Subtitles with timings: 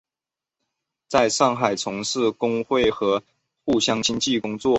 [1.09, 3.21] 在上海从事工会和
[3.63, 4.69] 互济会工作。